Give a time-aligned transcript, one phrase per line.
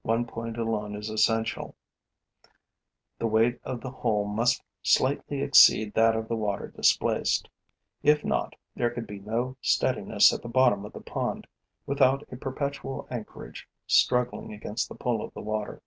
[0.00, 1.76] One point alone is essential:
[3.18, 7.50] the weight of the whole must slightly exceed that of the water displaced;
[8.02, 11.46] if not, there could be no steadiness at the bottom of the pond,
[11.84, 15.82] without a perpetual anchorage struggling against the pull of the water.